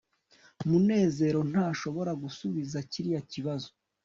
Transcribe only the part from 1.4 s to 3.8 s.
ntashobora gusubiza kiriya kibazo